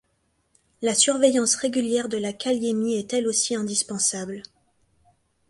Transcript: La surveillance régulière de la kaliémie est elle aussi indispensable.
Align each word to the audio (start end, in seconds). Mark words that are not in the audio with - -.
La 0.81 0.95
surveillance 0.95 1.53
régulière 1.53 2.09
de 2.09 2.17
la 2.17 2.33
kaliémie 2.33 2.95
est 2.95 3.13
elle 3.13 3.27
aussi 3.27 3.53
indispensable. 3.55 4.41